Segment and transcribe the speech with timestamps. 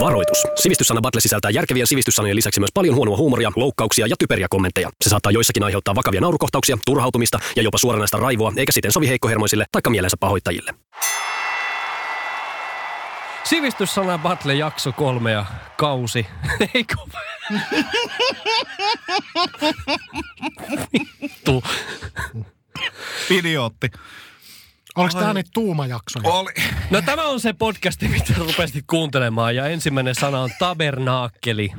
[0.00, 0.42] Varoitus.
[0.54, 4.90] Sivistyssana Battle sisältää järkevien sivistyssanojen lisäksi myös paljon huonoa huumoria, loukkauksia ja typeriä kommentteja.
[5.04, 9.64] Se saattaa joissakin aiheuttaa vakavia naurukohtauksia, turhautumista ja jopa suoranaista raivoa, eikä siten sovi heikkohermoisille
[9.72, 10.74] tai mielensä pahoittajille.
[13.44, 15.46] Sivistyssana Battle jakso kolme ja
[15.76, 16.26] kausi.
[16.74, 16.94] Eikö?
[21.22, 21.62] Vittu.
[23.30, 23.90] Idiootti.
[24.96, 26.28] Oliko tämä niitä tuumajaksoja?
[26.30, 26.52] Oli.
[26.90, 31.70] No tämä on se podcasti, mitä rupesit kuuntelemaan ja ensimmäinen sana on tabernaakkeli.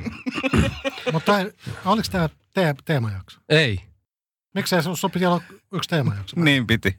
[1.12, 1.52] Mutta ei-
[1.84, 3.40] oliko tämä te- teemajakso?
[3.48, 3.80] Ei.
[4.54, 5.40] Miksei sun sun piti olla
[5.72, 6.40] yksi teemajakso?
[6.40, 6.96] Niin piti.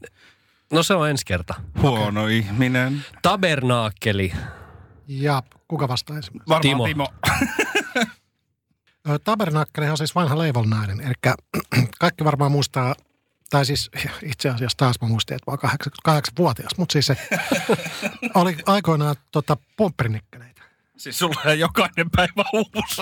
[0.74, 1.54] No se on ensi kerta.
[1.82, 3.06] Huono ihminen.
[3.22, 4.34] Tabernaakkeli.
[5.08, 6.32] Ja kuka vastaisi?
[6.34, 6.86] Varmaan Timo.
[6.86, 7.08] Timo.
[9.10, 11.02] Ö, Tabernakkeli on siis vanha leivolnainen.
[11.02, 11.14] Eli
[12.00, 12.96] kaikki varmaan muistaa,
[13.50, 13.90] tai siis
[14.24, 15.72] itse asiassa taas mä muistin, että mä oon
[16.10, 17.18] 88-vuotias, mutta siis se
[18.36, 20.62] oli aikoinaan tota, pumpperinikkeneitä.
[20.98, 23.02] Siis sulla on jokainen päivä uusi.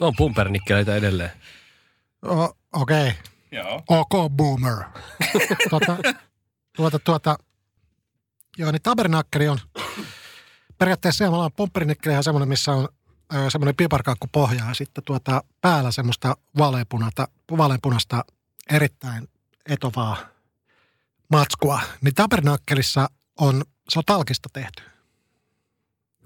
[0.00, 1.30] On pumpernikkeleitä edelleen.
[2.26, 3.12] O- Okei, okay.
[3.52, 3.82] Joo.
[3.88, 4.84] ok boomer.
[5.70, 5.96] tuota,
[6.76, 7.38] tuota, tuota,
[8.58, 9.58] joo, niin tabernakkeli on
[10.78, 11.24] periaatteessa
[11.56, 12.88] pumpperinikkeli on semmoinen, missä on
[13.34, 17.28] ö, semmoinen piparkaakku pohja ja sitten tuota päällä semmoista vaaleanpunasta,
[17.58, 18.24] vaaleanpunasta
[18.70, 19.28] erittäin
[19.68, 20.16] etovaa
[21.30, 21.80] matskua.
[22.00, 24.82] Niin tabernakkelissa on, se on talkista tehty.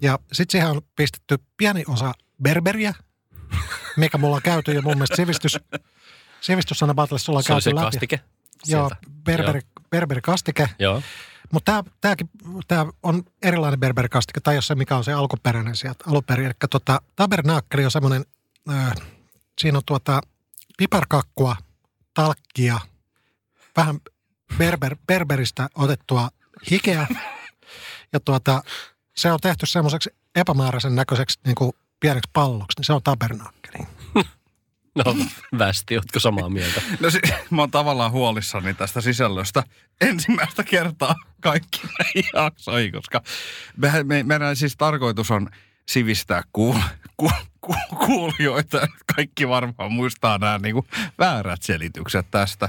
[0.02, 2.12] Ja sitten siihen on pistetty pieni osa
[2.42, 2.94] berberiä,
[3.96, 5.58] mikä mulla on käyty jo mun mielestä sivistys,
[6.40, 7.84] sivistyssana battlessa ollaan Se käyty se läpi.
[7.84, 8.20] kastike.
[8.66, 8.90] Joo,
[9.24, 10.68] berberi, berberikastike.
[10.78, 11.02] Joo.
[11.52, 12.30] Mutta tämä tääkin,
[12.68, 16.46] tää on erilainen berberikastike, tai jos se mikä on se alkuperäinen sieltä alunperin.
[16.46, 18.24] Eli tota, tabernaakkeli on semmoinen,
[18.70, 18.92] äh,
[19.60, 20.20] siinä on tuota
[20.78, 21.56] piparkakkua,
[22.14, 22.80] talkkia,
[23.76, 24.00] vähän
[24.58, 26.28] berber, berberistä otettua
[26.70, 27.06] hikeä.
[28.12, 28.62] Ja tuota,
[29.16, 33.86] se on tehty semmoiseksi epämääräisen näköiseksi niin kuin pieneksi palloksi, niin se on tabernaakkeli.
[34.94, 35.16] No
[35.58, 36.82] västi, ootko samaa mieltä?
[37.00, 39.62] No si- mä oon tavallaan huolissani tästä sisällöstä
[40.00, 43.22] ensimmäistä kertaa kaikki näihin jaksoihin, koska
[43.76, 45.50] mehän, me, meidän siis tarkoitus on
[45.88, 46.78] sivistää kuul,
[47.16, 47.30] ku,
[47.60, 47.74] ku,
[48.06, 48.88] kuulijoita.
[49.16, 50.86] Kaikki varmaan muistaa nämä niinku
[51.18, 52.68] väärät selitykset tästä.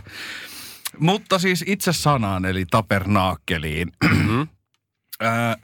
[0.99, 3.91] Mutta siis itse sanaan, eli tapernaakkeliin.
[4.03, 4.47] Mm-hmm.
[5.19, 5.55] Ää,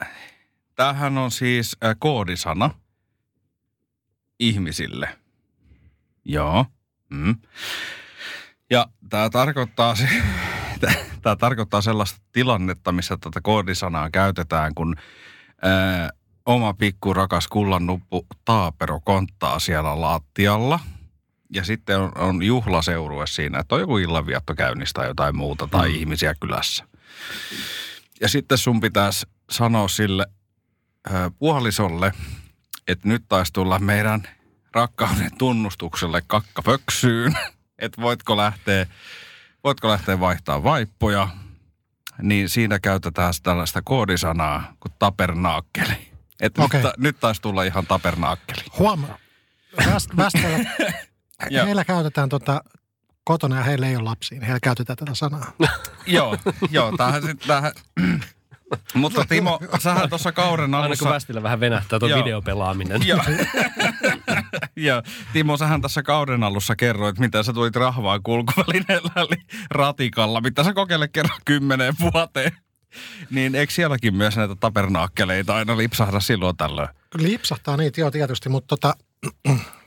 [0.80, 2.70] Tämähän on siis ää, koodisana
[4.38, 5.18] ihmisille.
[6.24, 6.66] Joo.
[7.10, 7.36] Mm.
[8.70, 10.08] Ja tämä tarkoittaa, se,
[11.22, 14.96] tämä tarkoittaa sellaista tilannetta, missä tätä koodisanaa käytetään, kun
[15.62, 16.10] ää,
[16.46, 20.80] oma pikku rakas kullannuppu Taapero konttaa siellä lattialla.
[21.54, 25.88] Ja sitten on, on juhlaseurue siinä, että on joku illanvietto käynnissä tai jotain muuta tai
[25.88, 25.94] mm.
[25.94, 26.84] ihmisiä kylässä.
[28.20, 30.26] Ja sitten sun pitäisi sanoa sille
[31.12, 32.12] ää, puolisolle,
[32.88, 34.22] että nyt taisi tulla meidän
[34.72, 37.38] rakkauden tunnustukselle kakkapöksyyn,
[37.78, 38.86] että voitko lähteä,
[39.64, 41.28] voitko lähteä vaihtaa vaippoja,
[42.22, 46.10] niin siinä käytetään tällaista koodisanaa kuin tapernaakkeli.
[46.40, 46.82] Että Okei.
[46.82, 48.62] nyt, ta- nyt taisi tulla ihan tapernaakkeli.
[48.78, 49.18] Huomaa.
[49.86, 50.70] Väst, västeillä,
[51.50, 51.66] Joo.
[51.66, 52.64] heillä käytetään tota,
[53.24, 55.52] kotona ja heillä ei ole lapsia, niin heillä käytetään tätä sanaa.
[56.06, 56.36] joo,
[56.70, 57.72] joo, tämähän sitten tämähän...
[58.94, 61.10] Mutta Timo, sähän tuossa kauden Aina kun alussa...
[61.10, 63.06] västillä vähän venähtää tuo videopelaaminen.
[63.06, 63.20] Joo.
[64.76, 65.02] ja
[65.32, 70.72] Timo, sähän tässä kauden alussa kerroit, mitä sä tulit rahvaan kulkuvälineellä, eli ratikalla, mitä sä
[70.72, 72.52] kokeile kerran kymmeneen vuoteen.
[73.30, 76.88] Niin eikö sielläkin myös näitä tapernaakkeleita aina lipsahda silloin tällöin?
[77.14, 78.94] Lipsahtaa niitä, joo tietysti, mutta tota.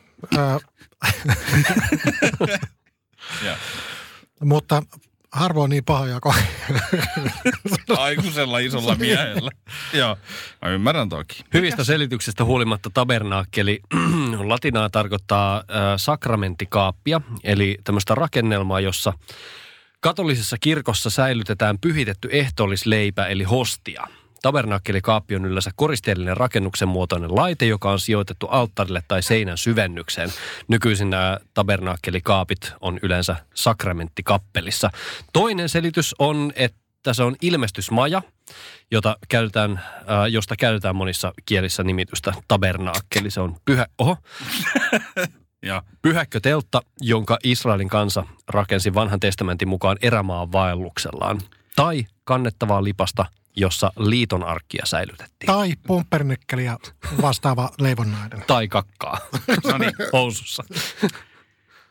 [4.44, 4.84] mutta
[5.32, 6.36] harvoin niin pahoja kuin
[7.98, 9.52] Aikuisella isolla miehellä.
[9.94, 10.18] Joo,
[10.62, 11.44] mä ymmärrän toki.
[11.54, 13.80] Hyvistä selityksistä huolimatta tabernaakkeli
[14.50, 15.64] latinaa tarkoittaa äh,
[15.98, 19.14] sakramentikaappia, eli tämmöistä rakennelmaa, jossa
[20.00, 24.08] katolisessa kirkossa säilytetään pyhitetty ehtoollisleipä, eli hostia.
[24.44, 30.30] Tabernakkelikaappi on yleensä koristeellinen rakennuksen muotoinen laite, joka on sijoitettu alttarille tai seinän syvennykseen.
[30.68, 34.90] Nykyisin nämä tabernakkelikaapit on yleensä sakramentikappelissa.
[35.34, 38.22] Toinen selitys on, että se on ilmestysmaja,
[38.92, 43.32] jota käytetään, äh, josta käytetään monissa kielissä nimitystä tabernaakkeli.
[43.32, 44.18] Se on pyhä, oho,
[45.64, 51.42] Ja pyhäkköteltta, jonka Israelin kansa rakensi vanhan testamentin mukaan erämaan vaelluksellaan.
[51.76, 53.26] Tai kannettavaa lipasta,
[53.56, 55.46] jossa liiton arkkia säilytettiin.
[55.46, 56.78] tai pumpernikkeli ja
[57.22, 58.44] vastaava leivonnainen.
[58.48, 59.18] tai kakkaa
[59.72, 60.64] no niin, housussa.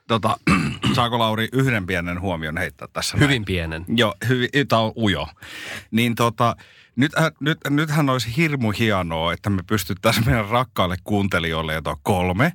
[0.09, 0.37] tota,
[0.97, 3.17] saako Lauri yhden pienen huomion heittää tässä?
[3.17, 3.29] näin?
[3.29, 3.85] Hyvin pienen.
[3.89, 5.29] Joo, hyvin, tämä on ujo.
[5.91, 6.57] Niin tota,
[6.97, 11.97] nyt, äh, nyt, nythän olisi hirmu hienoa, että me pystyttäisiin meidän rakkaille kuuntelijoille, joita on
[12.03, 12.53] kolme,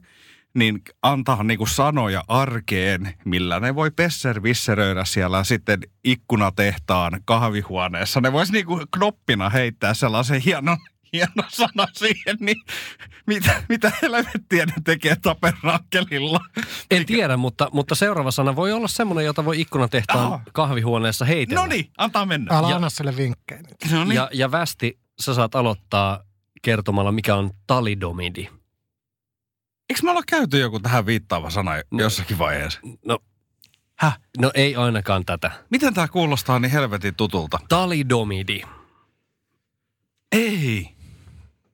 [0.58, 8.22] niin antaa niinku sanoja arkeen, millä ne voi pesservisseröidä siellä sitten ikkunatehtaan kahvihuoneessa.
[8.22, 10.78] Ne voisi niinku knoppina heittää sellaisen hienon,
[11.14, 12.58] hieno sana siihen, niin
[13.28, 16.40] mitä, mitä helvettiä ne tekee taperakkelilla?
[16.92, 20.42] En tiedä, mutta, mutta seuraava sana voi olla semmoinen, jota voi ikkunatehtaan Ah.
[20.54, 21.62] kahvihuoneessa heitellä.
[21.62, 22.58] No niin, antaa mennä.
[22.58, 24.14] Älä Ja- anna sille vinkkejä nyt.
[24.16, 26.20] Ja, ja Västi, sä saat aloittaa
[26.62, 28.50] kertomalla, mikä on talidomidi.
[29.98, 32.00] Eikö me olla käyty joku tähän viittaava sana No.
[32.04, 32.80] jossakin vaiheessa?
[33.06, 33.20] No,
[33.96, 34.20] Häh?
[34.38, 35.52] no ei ainakaan tätä.
[35.70, 37.60] Miten tämä kuulostaa niin helvetin tutulta?
[37.70, 38.62] Talidomidi.
[40.32, 40.90] Ei.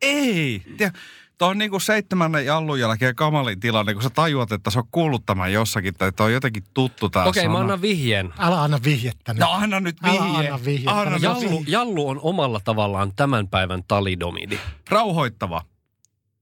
[0.01, 0.61] Ei.
[0.77, 0.93] Tiedä,
[1.37, 5.25] Tuo on niinku seitsemännen jallun jälkeen kamalin tilanne, kun sä tajuat, että sä on kuullut
[5.25, 7.53] tämän jossakin, tai että on jotenkin tuttu tää Okei, sana.
[7.53, 8.33] mä annan vihjeen.
[8.39, 9.39] Älä anna vihjettä nyt.
[9.39, 10.47] No anna nyt Älä vihje.
[10.47, 10.99] anna vihjettä.
[10.99, 11.63] Anna Jallu, vihje.
[11.67, 14.59] jallu on omalla tavallaan tämän päivän talidomidi.
[14.89, 15.61] Rauhoittava.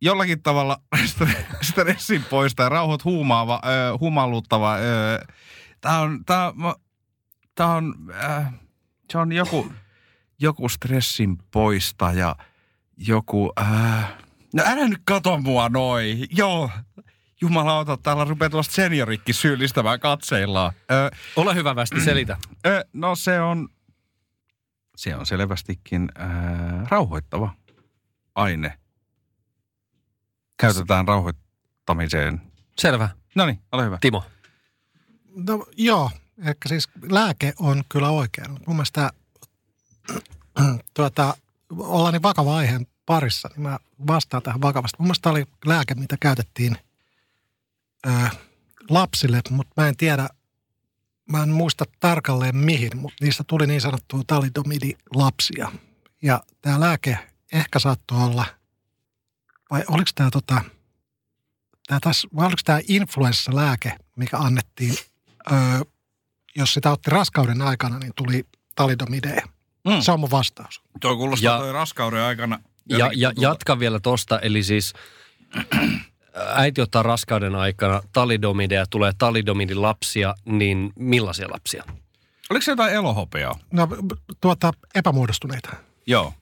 [0.02, 0.78] Jollakin tavalla
[1.62, 4.76] stressin poista ja rauhoit huumaava, ö, humaluttava.
[4.78, 5.26] Ö,
[5.82, 6.76] tää on, tää, mä-
[7.56, 8.54] tää on, äh,
[9.12, 9.72] se on joku,
[10.40, 12.36] joku stressin poistaja,
[12.98, 14.14] joku, äh,
[14.54, 16.28] no älä nyt kato mua noin.
[16.32, 16.70] Joo,
[17.42, 20.72] jumalauta, täällä rupeaa tuosta seniorikki syyllistämään katseillaan.
[20.92, 22.38] Ö, Ole hyvä Västi, selitä.
[22.66, 23.70] Ö, no se on,
[24.96, 27.54] se on selvästikin ää, rauhoittava
[28.36, 28.78] aine.
[30.62, 32.42] Käytetään rauhoittamiseen.
[32.78, 33.10] Selvä.
[33.36, 33.98] No niin, ole hyvä.
[34.02, 34.24] Timo.
[35.36, 36.12] No joo,
[36.46, 38.52] ehkä siis lääke on kyllä oikein.
[38.52, 39.12] Mun mielestä
[40.94, 41.38] tuota,
[41.78, 44.96] ollaan niin vakava aiheen parissa, niin mä vastaan tähän vakavasti.
[45.00, 46.78] Mun mielestä tämä oli lääke, mitä käytettiin
[48.08, 48.12] ö,
[48.90, 50.30] lapsille, mutta mä en tiedä,
[51.32, 55.72] mä en muista tarkalleen mihin, mutta niistä tuli niin sanottua talidomidi-lapsia.
[56.22, 57.18] Ja tämä lääke
[57.54, 58.46] ehkä saattoi olla,
[59.72, 60.62] vai oliko tämä tota,
[61.88, 64.96] tää taas, vai oliko tämä influenssa-lääke, mikä annettiin,
[65.52, 65.58] öö,
[66.56, 68.46] jos sitä otti raskauden aikana, niin tuli
[68.76, 69.48] talidomideja.
[69.88, 70.02] Mm.
[70.02, 70.82] Se on mun vastaus.
[71.02, 72.60] Tuo kuulostaa Ja- toi raskauden aikana.
[72.90, 74.94] Ja, ja jatka vielä tosta, eli siis
[76.56, 81.84] äiti ottaa raskauden aikana talidomideja, tulee talidomidin lapsia, niin millaisia lapsia?
[82.50, 83.60] Oliko se jotain elohopeaa?
[83.72, 83.88] No
[84.42, 85.70] tuota, epämuodostuneita.
[86.08, 86.34] Joo.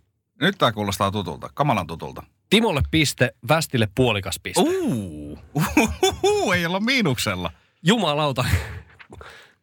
[0.41, 2.23] Nyt tää kuulostaa tutulta, kamalan tutulta.
[2.49, 4.61] Timolle piste, Västille puolikas piste.
[4.61, 7.51] Uuu, Uhuhuhu, ei olla miinuksella.
[7.83, 8.45] Jumalauta,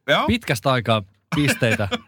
[0.08, 0.26] Joo.
[0.26, 1.02] pitkästä aikaa
[1.36, 1.88] pisteitä.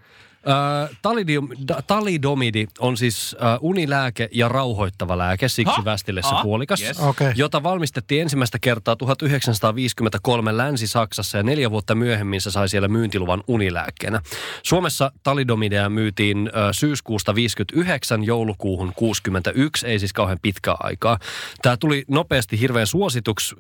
[0.49, 5.85] Ö, talidium- da- talidomidi on siis unilääke ja rauhoittava lääke, siksi Ha?
[5.85, 6.43] Västille se Ha?
[6.43, 6.83] puolikas.
[6.83, 7.01] Yes.
[7.01, 7.33] Okay.
[7.37, 14.21] jota valmistettiin ensimmäistä kertaa 1953 Länsi-Saksassa ja neljä vuotta myöhemmin se sai siellä myyntiluvan unilääkkeenä.
[14.63, 21.19] Suomessa talidomideja myytiin syyskuusta 59 joulukuuhun 61, ei siis kauhean pitkää aikaa.
[21.63, 23.55] Tämä tuli nopeasti hirveän suosituksi,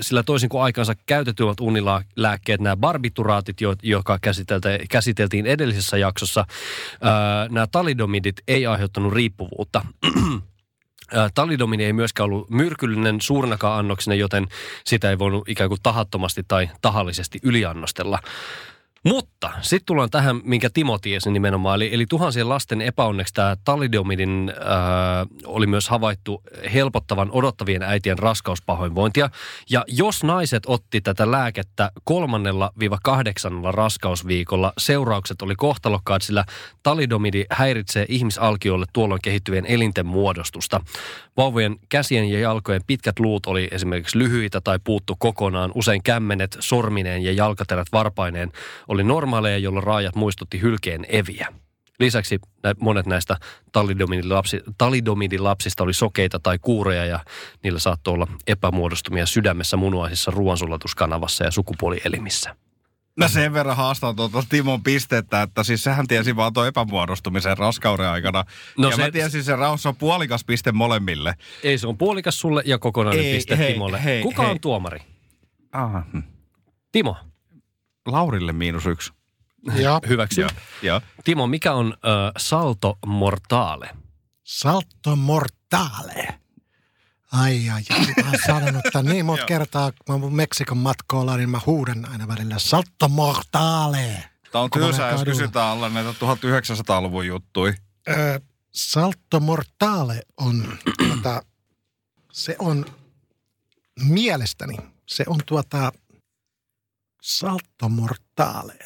[0.00, 4.18] sillä toisin kuin aikansa käytetymmät unilääkkeet, nämä barbituraatit, jo- joka
[4.88, 6.09] käsiteltiin edellisessä jaksossa,
[6.40, 6.44] ö,
[7.50, 9.84] nämä talidomidit ei aiheuttanut riippuvuutta.
[11.34, 14.48] Talidomini ei myöskään ollut myrkyllinen suurinakaan annoksena, joten
[14.84, 18.18] sitä ei voinut ikään kuin tahattomasti tai tahallisesti yliannostella.
[19.04, 21.76] Mutta sitten tullaan tähän, minkä Timo tiesi nimenomaan.
[21.76, 26.42] Eli, eli tuhansien lasten epäonneksi tämä talidomidin ää, oli myös havaittu
[26.74, 29.30] helpottavan odottavien äitien raskauspahoinvointia.
[29.70, 36.44] Ja jos naiset otti tätä lääkettä kolmannella viiva kahdeksannella raskausviikolla, seuraukset oli kohtalokkaat, sillä
[36.82, 40.80] talidomidi häiritsee ihmisalkiolle tuolloin kehittyvien elinten muodostusta.
[41.36, 45.72] Vauvojen käsien ja jalkojen pitkät luut oli esimerkiksi lyhyitä tai puuttu kokonaan.
[45.74, 48.52] Usein kämmenet, sormineen ja jalkaterät varpaineen
[48.90, 51.48] oli normaaleja, jolloin raajat muistutti hylkeen eviä.
[52.00, 52.38] Lisäksi
[52.80, 53.36] monet näistä
[53.72, 57.20] talidomidin, lapsi, talidomidin lapsista oli sokeita tai kuureja ja
[57.62, 62.56] niillä saattoi olla epämuodostumia sydämessä, munuaisissa, ruoansulatuskanavassa ja sukupuolielimissä.
[63.16, 68.06] Mä sen verran haastan tuota Timon pistettä, että siis sehän tiesi vaan tuon epämuodostumisen raskauden
[68.08, 68.44] aikana.
[68.78, 71.34] No ja se- mä tiesin sen raus on puolikas piste molemmille.
[71.62, 74.04] Ei, se on puolikas sulle ja kokonainen Ei, piste hei, Timolle.
[74.04, 74.50] hei, Kuka hei.
[74.50, 75.00] on tuomari?
[75.72, 76.02] Aha.
[76.92, 77.16] Timo,
[78.06, 79.12] Laurille miinus yksi.
[79.74, 80.40] Ja hyväksy.
[80.40, 80.50] Joo.
[80.82, 81.00] Joo.
[81.24, 83.90] Timo, mikä on ö, salto mortale?
[84.44, 86.40] salto mortale.
[87.32, 88.06] Ai ai, ai.
[88.24, 92.08] Mä oon sanonut tämän niin monta kertaa, kun mä mun Meksikon matkoilla, niin mä huudan
[92.12, 94.24] aina välillä salto mortale.
[94.52, 97.74] Tämä on tylsää, jos kysytään alla näitä 1900-luvun juttui.
[98.08, 98.40] Ö,
[98.72, 101.42] salto mortale on, tuota,
[102.32, 102.86] se on
[104.00, 104.76] mielestäni,
[105.06, 105.92] se on tuota,
[107.20, 108.78] Salto mortale.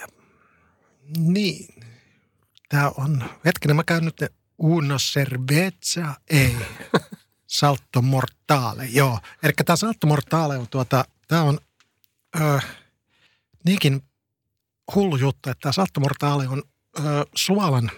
[1.16, 1.84] Niin.
[2.68, 4.20] Tämä on, hetkinen mä käyn nyt
[4.58, 6.56] uno cerveza, ei.
[7.46, 9.18] Salto mortale, joo.
[9.42, 11.58] Eli tämä salto mortale on tuota, tämä on
[12.40, 12.60] ö,
[13.64, 14.02] niinkin
[14.94, 16.62] hullu juttu, että tämä salto mortale on
[16.98, 17.02] ö,
[17.34, 17.90] suolan,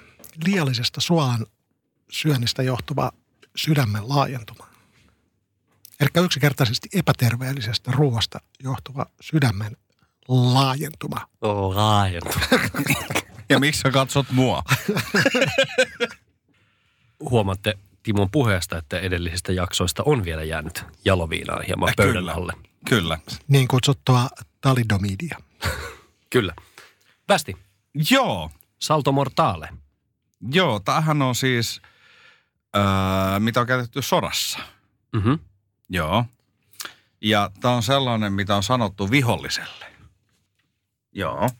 [0.44, 1.46] liiallisesta suolan
[2.10, 3.12] syönnistä johtuva
[3.56, 4.68] sydämen laajentuma.
[6.00, 9.76] Eli yksinkertaisesti epäterveellisestä ruoasta johtuva sydämen
[10.28, 11.26] laajentuma.
[11.40, 12.44] Oh, laajentuma.
[13.48, 14.62] Ja miksi sä katsot mua?
[17.30, 22.32] Huomaatte Timon puheesta, että edellisistä jaksoista on vielä jäänyt jaloviinaa hieman Äh, pöydän kyllä.
[22.32, 22.52] alle.
[22.88, 23.18] Kyllä.
[23.48, 24.28] Niin kutsuttua
[24.60, 25.38] talidomidia.
[26.30, 26.54] Kyllä.
[27.28, 27.56] Västi,
[28.10, 29.68] Joo, salto mortale.
[30.52, 31.80] joo, tämähän on siis,
[32.76, 32.82] öö,
[33.38, 34.58] mitä on käytetty sodassa.
[35.12, 35.38] Mm-hmm.
[35.88, 36.24] Joo.
[37.20, 39.86] Ja tämä on sellainen, mitä on sanottu viholliselle.
[41.16, 41.50] Joo.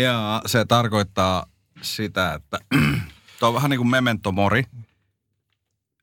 [0.00, 1.46] Ja se tarkoittaa
[1.82, 2.58] sitä, että
[3.38, 4.64] tuo on vähän niin kuin memento mori.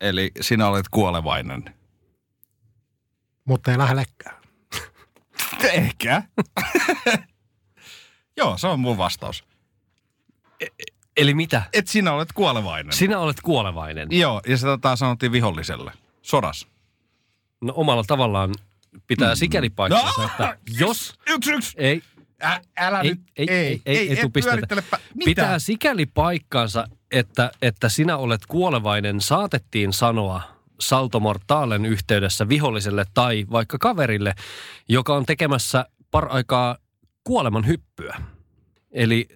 [0.02, 1.76] Eli sinä olet kuolevainen.
[3.46, 4.36] Mutta ei lähellekään.
[5.74, 6.24] Ehkä.
[8.38, 9.44] Joo, se on mun vastaus.
[11.18, 11.64] Eli mitä?
[11.74, 12.94] Et sinä olet kuolevainen.
[12.94, 14.08] Sinä olet kuolevainen.
[14.12, 15.92] Joo, ja sitä taas sanottiin viholliselle.
[16.22, 16.68] Sodas.
[17.62, 18.54] No omalla tavallaan
[19.08, 20.26] pitää sikäli paikkansa, No!
[20.28, 21.14] että jos...
[21.30, 21.74] Yksi, yksi.
[21.78, 22.04] Ei,
[22.44, 23.22] Ä, älä ei, nyt.
[23.38, 25.00] ei, ei, ei, ei, pyörittelepä.
[25.16, 25.26] Mitä?
[25.26, 30.42] Pitää sikäli paikkansa, että, että sinä olet kuolevainen, saatettiin sanoa
[30.80, 34.36] saltomortaalen yhteydessä viholliselle tai vaikka kaverille,
[34.90, 36.78] joka on tekemässä paraikaa
[37.24, 38.18] kuoleman hyppyä.
[38.92, 39.28] Eli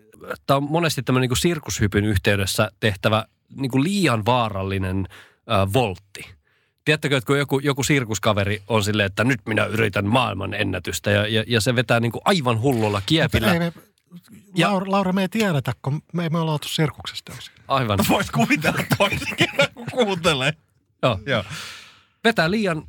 [0.46, 5.08] tämä on monesti tämmöinen niin sirkushypyn yhteydessä tehtävä niin kuin liian vaarallinen
[5.52, 6.37] äh, voltti.
[6.88, 11.28] Tiedättekö, että kun joku, joku sirkuskaveri on silleen, että nyt minä yritän maailman ennätystä ja,
[11.28, 13.54] ja, ja se vetää niin kuin aivan hullulla kiepillä.
[13.54, 13.74] Ei me,
[14.56, 17.52] Ja- Laura, Laura, me ei tiedetä, kun me ei me olla oltu sirkuksessa töissä.
[17.68, 18.00] Aivan.
[18.10, 20.54] Voit kuvitella toisinkin, kun kuuntelee.
[21.04, 21.20] Joo.
[21.26, 21.44] Joo.
[22.24, 22.84] vetää liian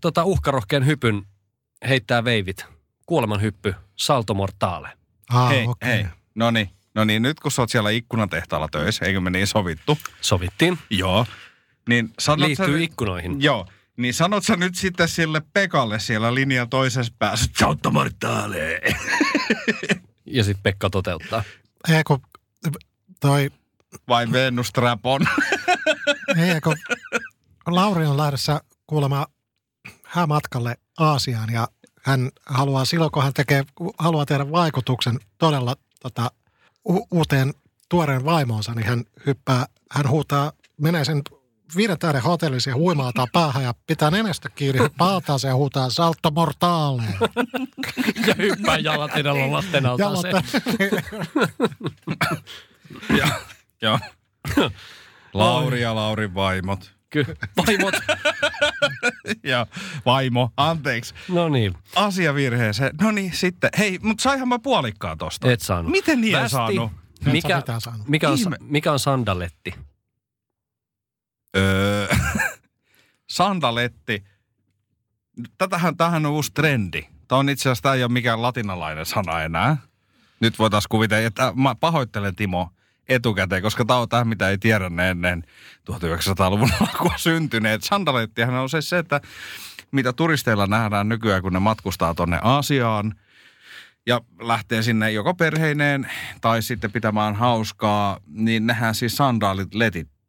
[0.00, 1.22] tota, uhkarohkean hypyn,
[1.88, 2.66] heittää veivit.
[3.06, 4.88] Kuoleman hyppy, salto mortale.
[5.28, 5.88] Ah, hei, okei.
[5.88, 6.06] hei.
[6.34, 6.70] No niin.
[6.94, 9.98] No niin, nyt kun sä oot siellä ikkunatehtaalla töissä, eikö me niin sovittu?
[10.20, 10.78] Sovittiin.
[10.90, 11.26] Joo.
[11.90, 13.42] Niin sanot Liittyy sä, ikkunoihin.
[13.42, 13.66] Joo.
[13.96, 18.80] Niin sanot sä nyt sitten sille Pekalle siellä linjan toisessa päässä, Ciao mortale.
[20.26, 21.42] Ja sitten Pekka toteuttaa.
[21.88, 22.20] Ei, kun
[23.20, 23.50] toi,
[24.08, 25.20] Vai Venus Trapon.
[26.46, 26.76] ei, kun
[27.66, 29.26] Lauri on lähdössä kuulemma
[30.04, 31.68] häämatkalle Aasiaan ja
[32.02, 33.64] hän haluaa silloin, kun hän tekee,
[33.98, 36.30] haluaa tehdä vaikutuksen todella tota,
[36.88, 37.54] u- uuteen
[37.88, 41.22] tuoreen vaimoonsa, niin hän hyppää, hän huutaa, menee sen
[41.76, 47.02] viiden tähden hotellin siihen huimaataan päähän ja pitää nenästä kiinni, altaaseen ja huutaa salto mortale.
[48.26, 50.30] Ja hyppää jalatinalla lasten alta se.
[53.18, 53.28] ja,
[53.82, 53.98] joo.
[55.32, 56.92] Lauri ja Laurin vaimot.
[57.10, 57.34] Kyllä.
[57.56, 57.94] Vaimot.
[59.44, 59.66] Ja
[60.06, 61.14] vaimo, anteeksi.
[61.28, 62.90] No niin, Asiavirheeseen.
[63.00, 63.70] No niin, sitten.
[63.78, 65.52] Hei, mutta saihan mä puolikkaa tosta.
[65.52, 65.92] et saanut.
[65.92, 66.52] Miten niin en Västi.
[66.52, 66.90] saanut?
[67.24, 68.08] sä Mikä, saanut.
[68.08, 69.74] mikä, on, mikä on sandaletti?
[71.56, 72.08] Öö,
[73.30, 74.24] sandaletti.
[75.58, 77.02] Tätähän, tämähän on uusi trendi.
[77.28, 79.76] Tämä on itse asiassa, tämä ei ole mikään latinalainen sana enää.
[80.40, 82.70] Nyt voitaisiin kuvitella, että mä pahoittelen Timo
[83.08, 85.44] etukäteen, koska tämä on tämä, mitä ei tiedä ne ennen
[85.90, 87.82] 1900-luvun alkua syntyneet.
[87.82, 89.20] Sandalettihan on siis se, että
[89.90, 93.14] mitä turisteilla nähdään nykyään, kun ne matkustaa tonne Aasiaan
[94.06, 100.19] ja lähtee sinne joko perheineen tai sitten pitämään hauskaa, niin nehän siis sandaalit letittää.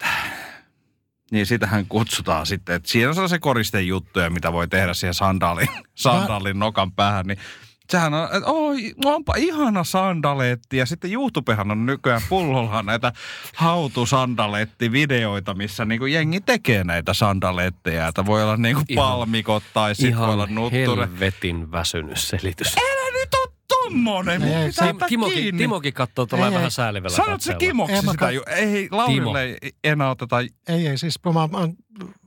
[1.31, 6.59] Niin sitähän kutsutaan sitten, että siinä on sellaisia koristejuttuja, mitä voi tehdä siihen sandaalin, sandaalin
[6.59, 7.37] nokan päähän, niin
[7.89, 10.77] sehän on, että oi, onpa ihana sandaletti.
[10.77, 13.13] Ja sitten YouTubehan on nykyään pullolla näitä
[13.55, 18.07] hautusandaletti-videoita, missä niinku jengi tekee näitä sandaletteja.
[18.07, 21.07] Että voi olla niinku palmikot tai sitten voi olla Ihan nutture.
[21.07, 22.77] helvetin väsynyt selitys.
[22.77, 23.10] Älä
[23.83, 25.07] tommonen, mun Ei, pitää se- ottaa
[25.57, 27.53] Timokin, katsoo tuolla vähän säälivällä Sanot se.
[27.55, 30.39] Kimoksi Ei, sitä ju- Ei, Laurille ei enää oteta.
[30.39, 31.47] Ei, ei, siis mä, mä,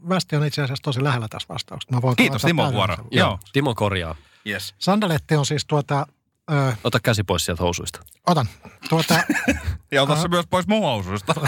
[0.08, 1.94] Västi on itse asiassa tosi lähellä tässä vastauksessa.
[1.94, 2.96] Mä voin Kiitos, täyden vuoro.
[3.11, 3.38] Joo.
[3.52, 4.16] Timo korjaa.
[4.49, 4.75] Yes.
[4.78, 6.06] Sandaletti on siis tuota,
[6.52, 8.00] ö, Ota käsi pois sieltä housuista.
[8.26, 8.49] otan,
[8.88, 9.14] tuota,
[9.92, 11.34] Ja ota se myös pois mun housuista.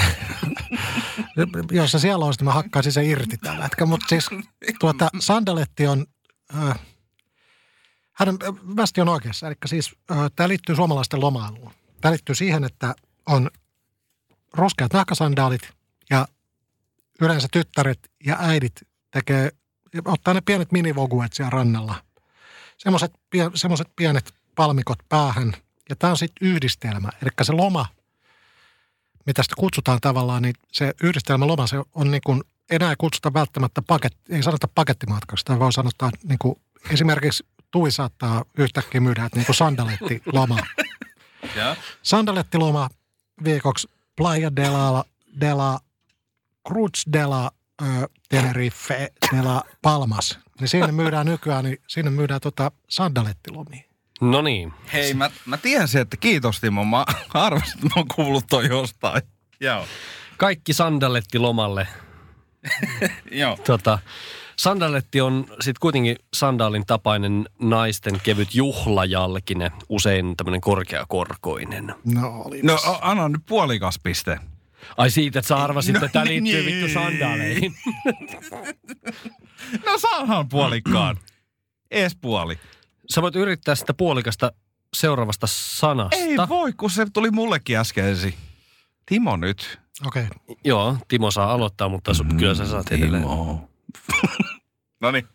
[1.71, 3.89] jos se siellä olisi, niin mä hakkaisin se irti tällä hetkellä.
[3.89, 4.27] Mutta siis
[4.81, 6.07] tuota, sandaletti on,
[6.55, 6.75] ö,
[8.17, 9.47] hän, ö, Västi on oikeassa.
[9.47, 9.97] Eli siis
[10.37, 11.73] tämä liittyy suomalaisten lomailuun.
[12.01, 12.95] Tämä liittyy siihen, että
[13.27, 13.51] on
[14.53, 15.71] ruskeat nahkasandaalit
[16.11, 16.29] ja
[17.21, 18.73] yleensä tyttäret ja äidit
[19.11, 19.51] tekee,
[20.05, 21.95] ottaa ne pienet minivoguet siellä rannalla.
[22.79, 23.51] Semmoiset, pie,
[23.97, 25.53] pienet palmikot päähän.
[25.89, 27.09] Ja tämä on sitten yhdistelmä.
[27.23, 27.87] Eli se loma,
[29.27, 33.83] mitä sitä kutsutaan tavallaan, niin se yhdistelmä loma, se on niin kuin, enää kutsuta välttämättä
[33.83, 36.55] paketti, ei sanota pakettimatkaksi, tai voi sanoa, niin kuin,
[36.91, 40.59] esimerkiksi Tui saattaa yhtäkkiä myydä, että niin kuin sandalettiloma.
[41.57, 41.77] Ja.
[42.03, 42.89] Sandalettiloma
[43.45, 45.05] viikoksi Playa de la,
[45.41, 45.81] de la
[46.69, 47.51] Cruz de la
[47.83, 50.39] ö, Tenerife de la Palmas.
[50.61, 53.83] Niin siinä myydään nykyään, niin siinä myydään tota sandalettilomia.
[54.21, 54.73] No niin.
[54.93, 56.85] Hei, mä, mä tiesin, että kiitos Timo.
[56.85, 57.05] Mä
[57.35, 59.23] arvasin, että mä oon kuullut toi jostain.
[59.61, 59.87] Joo.
[60.37, 61.89] Kaikki sandaletti lomalle.
[63.31, 63.59] Joo.
[63.67, 63.99] Tota,
[64.59, 71.95] sandaletti on sitten kuitenkin sandaalin tapainen naisten kevyt juhlajalkine, usein tämmöinen korkeakorkoinen.
[72.05, 72.63] No oli.
[72.63, 74.39] No anna nyt puolikas piste.
[74.97, 76.83] Ai siitä, että sä arvasit, No että tämä liittyy niin.
[76.83, 77.75] vittu sandaaleihin.
[79.87, 81.17] No saahan puolikkaan.
[81.91, 82.59] Ees puoli.
[83.15, 84.53] Sä voit yrittää sitä puolikasta
[84.97, 86.17] seuraavasta sanasta.
[86.17, 88.35] Ei voi, kun se tuli mullekin äskeisi.
[89.07, 89.79] Timo nyt.
[90.07, 90.25] Okei.
[90.25, 90.57] Okay.
[90.65, 93.25] Joo, Timo saa aloittaa, mutta su- kyllä sä saat edelleen.
[95.01, 95.29] no niin.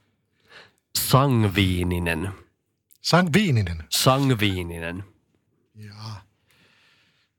[0.99, 2.31] Sangviininen.
[3.01, 3.83] Sangviininen.
[3.89, 5.03] Sangviininen.
[5.75, 6.23] Jaa.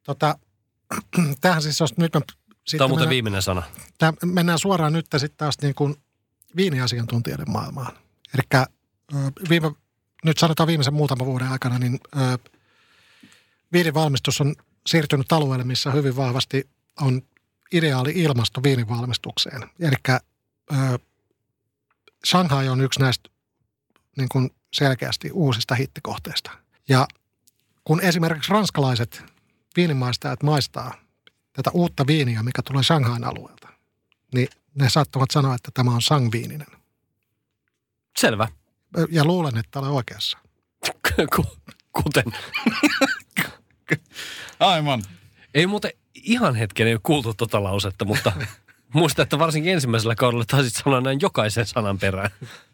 [0.02, 0.38] Tota,
[1.40, 2.36] tämähän siis, jos nyt me, Tämä
[2.66, 3.62] sitten on muuten mennään, viimeinen sana.
[3.98, 5.96] tää, mennään suoraan nyt sitten taas niin kuin
[6.56, 7.92] viiniasiantuntijoiden maailmaan.
[8.34, 8.64] Eli
[9.48, 9.70] viime,
[10.24, 12.38] nyt sanotaan viimeisen muutaman vuoden aikana, niin ö,
[13.72, 14.54] viinin valmistus on
[14.86, 17.22] siirtynyt alueelle, missä hyvin vahvasti on
[17.72, 19.62] ideaali ilmasto viinin valmistukseen.
[19.80, 20.18] Eli
[22.26, 23.30] Shanghai on yksi näistä
[24.16, 26.50] niin kuin selkeästi uusista hittikohteista.
[26.88, 27.08] Ja
[27.84, 29.24] kun esimerkiksi ranskalaiset
[29.76, 30.94] viinimaistajat maistaa
[31.52, 33.68] tätä uutta viiniä, mikä tulee Shanghain alueelta,
[34.34, 36.66] niin ne saattavat sanoa, että tämä on sangviininen.
[38.18, 38.48] Selvä.
[39.10, 40.38] Ja luulen, että olen oikeassa.
[41.36, 41.56] Ku-
[42.02, 42.24] Kuten.
[44.60, 45.02] Aivan.
[45.54, 48.32] Ei muuten ihan hetken ei ole kuultu tota lausetta, mutta
[48.92, 52.30] muista, että varsinkin ensimmäisellä kaudella taisit sanoa näin jokaisen sanan perään.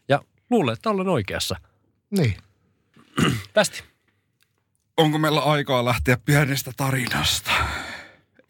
[0.09, 1.57] Ja luulen, että olen oikeassa.
[2.11, 2.37] Niin.
[3.53, 3.83] Tästi.
[4.97, 7.51] Onko meillä aikaa lähteä pienestä tarinasta?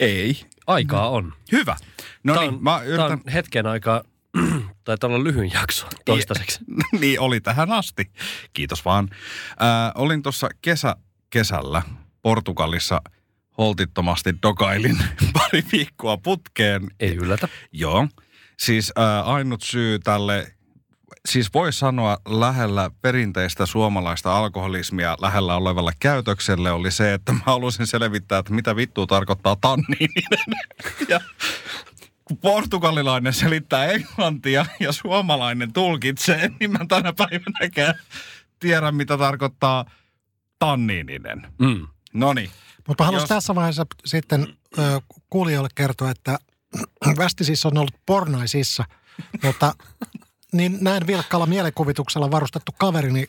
[0.00, 0.40] Ei.
[0.66, 1.34] Aikaa on.
[1.52, 1.76] Hyvä.
[2.24, 3.12] No Tää niin, on, mä tää yritän...
[3.12, 4.02] on hetken aikaa,
[4.84, 6.58] taitaa olla lyhyin jakso toistaiseksi.
[7.00, 8.10] niin oli tähän asti.
[8.52, 9.08] Kiitos vaan.
[9.58, 10.96] Ää, olin tuossa kesä,
[11.30, 11.82] kesällä
[12.22, 13.00] Portugalissa
[13.58, 14.98] holtittomasti dokailin
[15.32, 16.90] pari viikkoa putkeen.
[17.00, 17.48] Ei yllätä.
[17.72, 18.08] Joo.
[18.58, 20.52] Siis ää, ainut syy tälle,
[21.28, 27.86] siis voi sanoa lähellä perinteistä suomalaista alkoholismia lähellä olevalle käytökselle oli se, että mä halusin
[27.86, 30.58] selvittää, että mitä vittua tarkoittaa tanniininen.
[31.08, 31.20] ja
[32.24, 37.94] kun portugalilainen selittää englantia ja suomalainen tulkitsee, niin mä tänä päivänäkään
[38.58, 39.84] tiedä, mitä tarkoittaa
[40.58, 41.46] tanniininen.
[41.58, 41.86] Mm.
[42.12, 42.50] No niin.
[42.88, 46.38] Mutta haluaisin Jos- tässä vaiheessa sitten ö, kuulijoille kertoa, että
[47.18, 48.84] Västi siis on ollut pornaisissa,
[49.44, 49.74] mutta
[50.52, 53.28] niin näin vilkkaalla mielikuvituksella varustettu kaveri, niin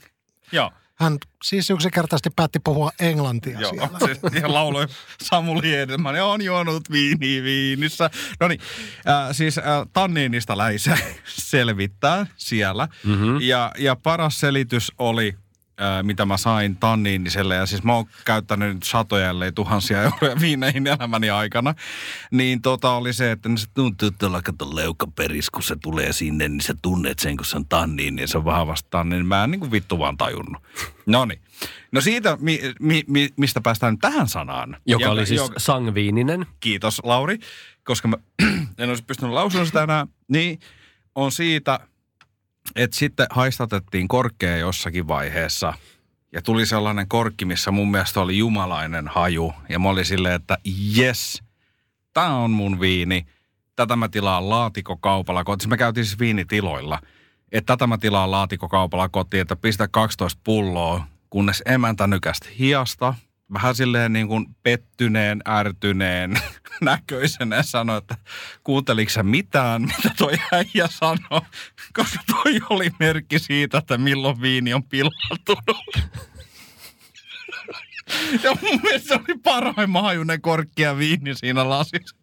[0.52, 0.72] Joo.
[0.96, 4.00] hän siis yksinkertaisesti päätti puhua englantia Joo, siellä.
[4.00, 4.88] siis, ja lauloi
[5.24, 8.10] Samuli Edelman, ja on juonut viini viinissä.
[8.40, 8.62] No niin,
[9.08, 12.88] äh, siis äh, tanniinista läisä selvittää siellä.
[13.04, 13.42] Mm-hmm.
[13.42, 15.36] Ja, ja paras selitys oli,
[16.04, 20.88] mitä mä sain tanniiniselle, ja siis mä oon käyttänyt nyt satoja, ellei tuhansia euroja viineihin
[20.88, 21.76] elämäni aikana,
[22.32, 26.62] niin tota oli se, että se tuntuu tuolla kato leukaperis, kun se tulee sinne, niin
[26.62, 29.26] sä tunnet sen, kun se on tanniin, niin se on vahvasti tanniin.
[29.26, 30.64] Mä en niin kuin vittu vaan tajunnut.
[31.06, 31.42] No niin.
[31.92, 34.78] No siitä, mi, mi, mi, mistä päästään nyt tähän sanaan.
[34.86, 36.46] Joka oli siis joka- sangviininen.
[36.60, 37.40] kiitos Lauri,
[37.84, 38.18] koska mä
[38.78, 40.60] en olisi pystynyt lausumaan sitä enää, niin
[41.16, 41.80] on siitä,
[42.76, 45.74] että sitten haistatettiin korkea jossakin vaiheessa.
[46.32, 49.54] Ja tuli sellainen korkki, missä mun mielestä oli jumalainen haju.
[49.70, 50.58] Ja mä olin silleen, että
[50.98, 51.44] yes,
[52.14, 53.26] tää on mun viini,
[53.76, 55.44] tätä mä tilaan laatikokaupalla.
[55.44, 57.00] Siis me käytiin siis viinitiloilla,
[57.52, 63.14] että tätä mä tilaan laatikokaupalla kotiin, että pistä 12 pulloa, kunnes emäntä nykästi hiasta,
[63.54, 66.34] vähän silleen niin kuin pettyneen, ärtyneen
[66.82, 68.16] näköisenä ja sanoi, että
[68.64, 71.42] kuunteliko sä mitään, mitä toi äijä sanoi,
[71.94, 75.86] koska toi oli merkki siitä, että milloin viini on pilaantunut.
[78.44, 82.16] Ja mun mielestä se oli parhaimman hajunen korkki ja viini siinä lasissa.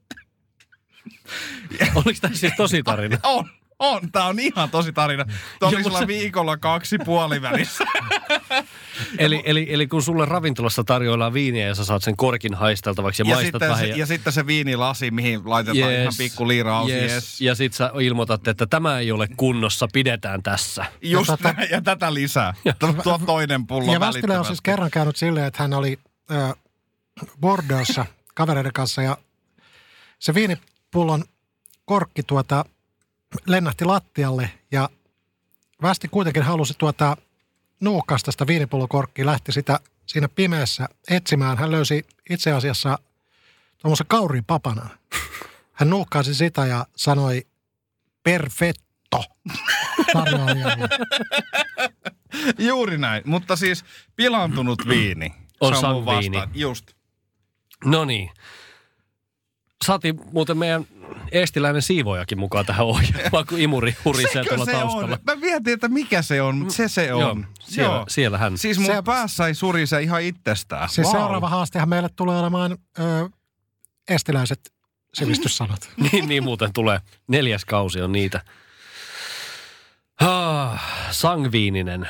[1.94, 3.18] Oliko tämä siis tosi tarina?
[3.24, 5.24] On, On, tää on ihan tosi tarina.
[5.60, 7.84] Toisella se- viikolla kaksi puolivälissä.
[9.18, 13.28] Eli, eli, eli kun sulle ravintolassa tarjoillaan viiniä ja sä saat sen korkin haisteltavaksi ja,
[13.28, 13.86] Ja maistat sitten, vähän.
[13.86, 16.92] se, ja sitten se viinilasi, mihin laitetaan yes, ihan pikku liirausi.
[16.92, 17.12] Yes.
[17.12, 17.40] Yes.
[17.40, 20.84] Ja sit sä ilmoitat, että tämä ei ole kunnossa, pidetään tässä.
[21.02, 22.54] Just Ja tota- näin, ja tätä lisää.
[23.02, 25.98] Tuo toinen pullo Ja Västille on siis kerran käynyt silleen, että hän oli
[26.32, 26.52] äh,
[27.40, 29.16] Bordeauxssa kavereiden kanssa ja
[30.18, 31.24] se viinipullon
[31.84, 32.64] korkki tuota
[33.46, 34.88] lennähti lattialle ja
[35.82, 37.16] Västi kuitenkin halusi tuota
[37.80, 41.58] nuukkasta sitä viinipullon korkkia, lähti sitä siinä pimeässä etsimään.
[41.58, 42.98] Hän löysi itse asiassa
[43.78, 44.88] tuommoisen kaurin papana.
[45.72, 47.46] Hän nuukkasi sitä ja sanoi
[48.22, 49.24] perfetto.
[52.58, 53.84] Juuri näin, mutta siis
[54.16, 55.34] pilantunut viini.
[55.60, 56.36] On sangviini.
[56.36, 56.50] vastaan.
[56.54, 56.90] Just.
[57.84, 58.30] No niin.
[59.84, 60.86] Saatiin muuten meidän
[61.32, 65.14] eestiläinen siivojakin mukaan tähän ohjelmaan, kun imuri hurisee tuolla se taustalla.
[65.14, 65.18] on?
[65.26, 67.22] Mä mietin, että mikä se on, mutta se se on.
[67.22, 68.58] Joo, siellä, siellä hän.
[68.58, 70.88] Siis mun Se- päässä ei surise ihan itsestään.
[70.88, 71.12] Siis Vau.
[71.16, 73.28] seuraava haastehan meille tulee olemaan ö,
[74.08, 74.72] estiläiset
[75.14, 75.90] sivistyssanat.
[76.12, 77.00] niin, niin muuten tulee.
[77.28, 78.40] Neljäs kausi on niitä.
[80.20, 82.08] Ah, sangviininen.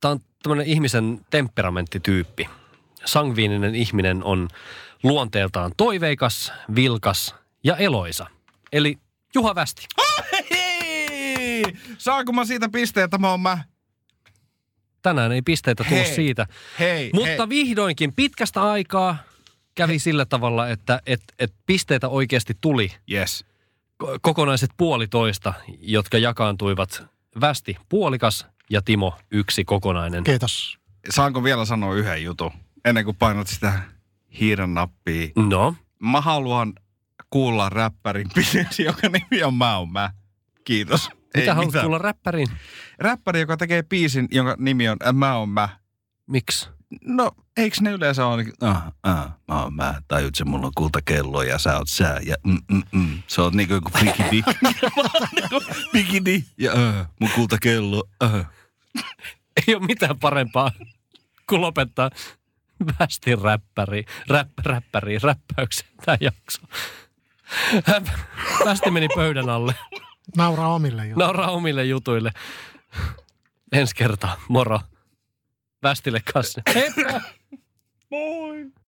[0.00, 2.48] Tämä on tämmöinen ihmisen temperamenttityyppi.
[3.04, 4.48] Sangviininen ihminen on
[5.02, 7.34] luonteeltaan toiveikas, vilkas
[7.64, 8.26] ja eloisa.
[8.72, 8.98] Eli
[9.34, 9.86] Juha Västi.
[10.50, 11.62] Hei!
[11.98, 13.58] Saanko mä siitä pisteen, että mä oon mä?
[15.02, 16.46] Tänään ei pisteitä tullut Hei, siitä.
[16.78, 17.48] Hei, Mutta hei.
[17.48, 19.16] vihdoinkin pitkästä aikaa
[19.74, 23.44] kävi sillä tavalla, että et, et pisteitä oikeasti tuli Yes.
[24.04, 27.04] ko- kokonaiset puolitoista, jotka jakaantuivat
[27.40, 30.24] Västi puolikas ja Timo yksi kokonainen.
[30.24, 30.78] Kiitos.
[31.10, 32.50] Saanko vielä sanoa yhden jutun,
[32.84, 33.72] ennen kuin painat sitä
[34.40, 35.28] hiiren nappia?
[35.36, 36.72] No, Mä haluan
[37.30, 40.10] kuulla räppärin biisi, joka nimi on Mä oon mä.
[40.64, 41.08] Kiitos.
[41.36, 41.82] mitä haluat mitään.
[41.84, 42.48] kuulla räppäriin?
[42.98, 45.68] Räppäri, joka tekee biisin, jonka nimi on äh, Mä oon mä.
[46.26, 46.68] Miksi?
[47.04, 50.72] No, eikö ne yleensä ole niin, ah, ah, mä oon mä, tajut se, mulla on
[50.74, 53.22] kultakello ja sä oot sä ja mm, mm, mm.
[53.26, 54.42] Se on niinku joku bikini.
[55.92, 58.46] bikini ja äh, mun kultakello, äh.
[59.68, 60.70] Ei ole mitään parempaa
[61.48, 62.10] kuin lopettaa
[63.00, 66.62] Västin räppäri, räpp, räppäri, räppäyksen tämä jakso.
[68.64, 69.74] Västi meni pöydän alle.
[70.36, 71.16] Nauraa omille jo.
[71.16, 72.32] Nauraa omille jutuille.
[73.72, 74.40] Ensi kertaa.
[74.48, 74.80] Moro.
[75.82, 76.62] Västille kanssa.
[76.74, 77.20] Heippa!
[78.10, 78.72] Moi!